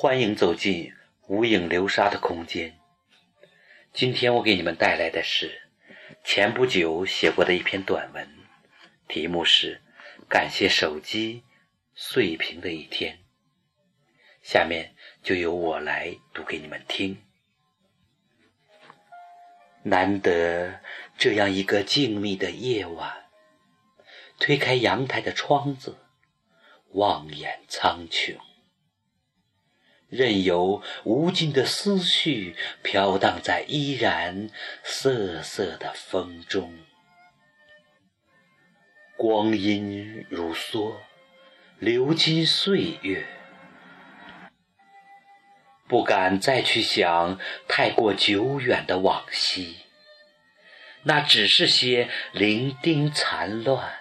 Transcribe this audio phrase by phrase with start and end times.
[0.00, 0.94] 欢迎走进
[1.26, 2.78] 无影流沙的空间。
[3.92, 5.60] 今天我给你们带来的是
[6.22, 8.30] 前不久写过的一篇短文，
[9.08, 9.80] 题目是
[10.28, 11.42] 《感谢手机
[11.96, 13.16] 碎屏的一天》。
[14.40, 17.20] 下面就由我来读给你们听。
[19.82, 20.78] 难得
[21.16, 23.26] 这样一个静谧的夜晚，
[24.38, 25.98] 推开阳台的窗子，
[26.90, 28.36] 望眼苍穹。
[30.08, 34.48] 任由无尽的思绪飘荡在依然
[34.82, 36.78] 瑟瑟的风中，
[39.18, 40.94] 光阴如梭，
[41.78, 43.26] 流金岁月，
[45.86, 49.76] 不敢再去想太过久远的往昔，
[51.02, 53.92] 那只是些零丁残乱、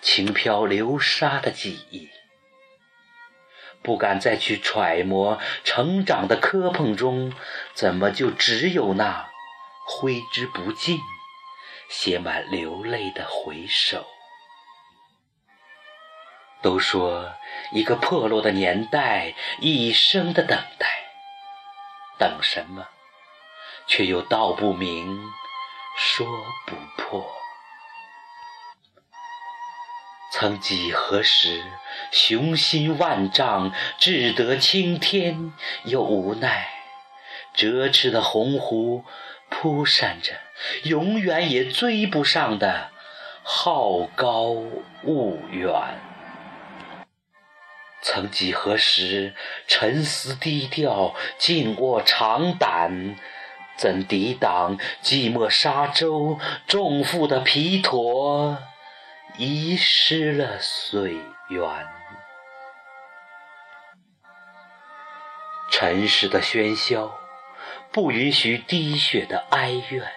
[0.00, 2.08] 轻飘流沙的记忆。
[3.82, 7.32] 不敢再去揣摩成长的磕碰中，
[7.74, 9.30] 怎么就只有那
[9.86, 10.98] 挥之不尽、
[11.88, 14.06] 写满流泪的回首？
[16.62, 17.32] 都说
[17.72, 20.86] 一个破落的年代，一生的等待，
[22.18, 22.86] 等什么？
[23.86, 25.18] 却又道不明，
[25.96, 26.26] 说
[26.66, 27.39] 不破。
[30.32, 31.62] 曾几何时，
[32.12, 35.52] 雄心万丈，志得青天，
[35.84, 36.68] 又无奈
[37.52, 39.02] 折翅的鸿鹄
[39.48, 40.32] 扑扇着
[40.84, 42.90] 永远也追不上的
[43.42, 44.54] 好高
[45.04, 45.72] 骛远。
[48.02, 49.34] 曾几何时，
[49.66, 53.16] 沉思低调，静卧长胆，
[53.76, 58.58] 怎抵挡寂寞沙洲重负的皮驼？
[59.36, 61.16] 遗失了水
[61.48, 61.88] 源，
[65.70, 67.18] 尘世的喧嚣
[67.90, 70.10] 不允许滴血的哀怨，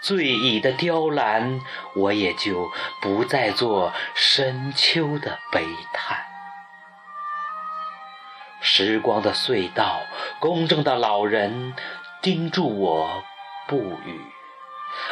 [0.00, 1.60] 醉意的雕栏，
[1.96, 6.24] 我也就不再做深秋的悲叹。
[8.60, 10.00] 时光的隧道，
[10.38, 11.74] 公正的老人
[12.22, 13.24] 叮嘱我
[13.66, 14.33] 不语。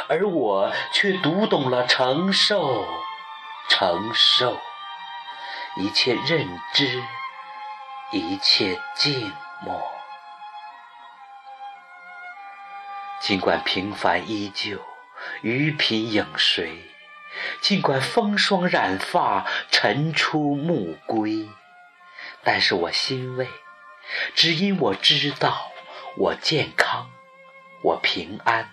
[0.08, 2.86] 而我却读懂了承受，
[3.68, 4.58] 承受
[5.76, 7.02] 一切认知，
[8.10, 9.32] 一切静
[9.64, 9.80] 默。
[13.20, 14.78] 尽管平凡依旧，
[15.42, 16.90] 余品影谁？
[17.60, 21.48] 尽管风霜染发，尘出暮归，
[22.42, 23.48] 但是我欣慰，
[24.34, 25.70] 只因我知道，
[26.16, 27.10] 我健康，
[27.82, 28.70] 我平安。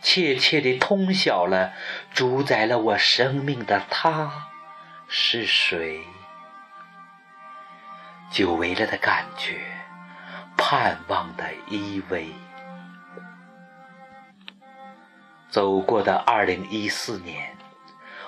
[0.00, 1.72] 切切地通晓了，
[2.12, 4.48] 主宰了我生命的他
[5.08, 6.02] 是谁？
[8.30, 9.60] 久违了的感觉，
[10.56, 12.26] 盼望的依偎。
[15.48, 17.56] 走过的二零一四年，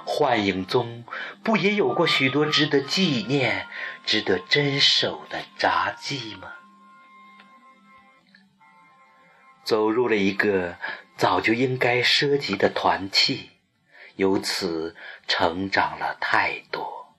[0.07, 1.05] 幻影中
[1.43, 3.67] 不也有过许多值得纪念、
[4.07, 6.49] 值得珍守的札记吗？
[9.63, 10.77] 走入了一个。
[11.21, 13.51] 早就应该涉及的团契，
[14.17, 14.97] 由此
[15.29, 17.15] 成长了太多。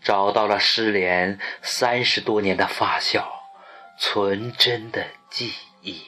[0.00, 3.42] 找到了失联三十多年的发小，
[3.98, 5.52] 纯真的记
[5.82, 6.02] 忆。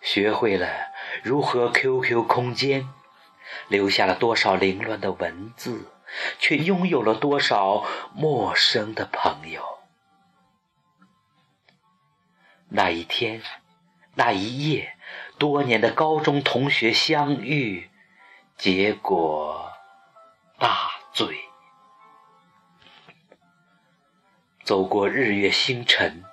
[0.00, 0.68] 学会了
[1.24, 2.88] 如何 QQ 空间，
[3.66, 5.90] 留下了多少凌乱的文字，
[6.38, 9.80] 却拥有了多少陌生的朋友。
[12.68, 13.42] 那一天，
[14.14, 14.96] 那一夜，
[15.38, 17.88] 多年的高中同学相遇，
[18.56, 19.70] 结果
[20.58, 21.38] 大醉。
[24.64, 26.24] 走过日月星辰，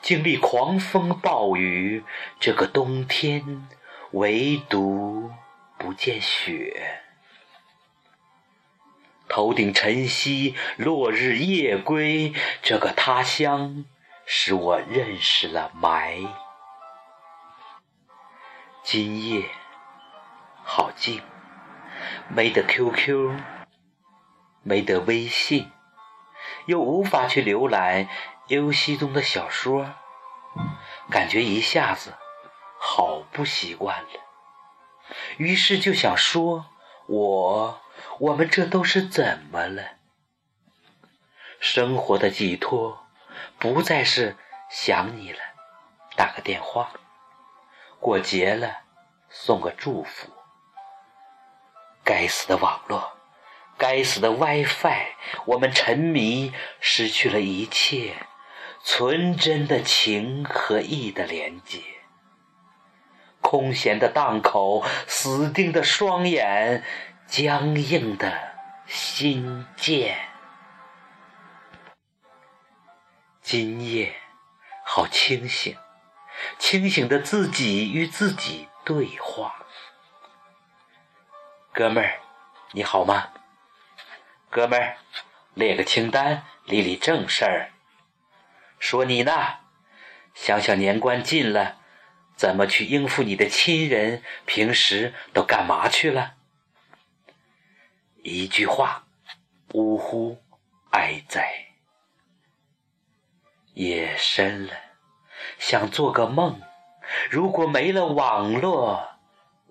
[0.00, 2.04] 经历狂风暴雨，
[2.38, 3.68] 这个冬天
[4.12, 5.30] 唯独
[5.76, 7.02] 不见雪。
[9.28, 12.32] 头顶晨曦，落日夜归，
[12.62, 13.84] 这个他乡。
[14.24, 16.28] 使我认识了霾。
[18.82, 19.50] 今夜
[20.62, 21.22] 好静，
[22.28, 23.38] 没得 QQ，
[24.62, 25.70] 没得微信，
[26.66, 28.08] 又无法去浏览
[28.46, 29.94] 游戏中的小说，
[31.10, 32.14] 感觉一下子
[32.78, 34.08] 好不习惯了。
[35.36, 36.66] 于是就想说：
[37.06, 37.80] 我，
[38.20, 39.98] 我们这都是怎么了？
[41.58, 42.99] 生活的寄托。
[43.58, 44.36] 不再是
[44.70, 45.38] 想你了，
[46.16, 46.88] 打个电话；
[47.98, 48.78] 过节了，
[49.28, 50.28] 送个祝福。
[52.02, 53.12] 该死的网络，
[53.76, 55.14] 该死的 WiFi，
[55.44, 58.14] 我们沉迷，失去了一切
[58.82, 61.80] 纯真的情和义的连接。
[63.40, 66.82] 空闲的档口，死定的双眼，
[67.26, 68.32] 僵硬的
[68.86, 70.29] 心剑。
[73.52, 74.14] 今夜
[74.84, 75.76] 好清醒，
[76.60, 79.66] 清醒的自己与自己对话。
[81.72, 82.20] 哥们儿，
[82.70, 83.32] 你好吗？
[84.50, 84.98] 哥们儿，
[85.54, 87.72] 列个清单，理理正事儿。
[88.78, 89.32] 说你呢，
[90.32, 91.80] 想想年关近了。
[92.36, 94.22] 怎么去应付你的亲人？
[94.46, 96.34] 平时都干嘛去了？
[98.22, 99.08] 一句话，
[99.72, 100.40] 呜呼
[100.92, 101.69] 哀哉。
[103.80, 104.74] 夜深了，
[105.58, 106.60] 想做个梦。
[107.30, 109.08] 如果没了网络，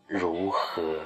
[0.07, 0.99] 如何？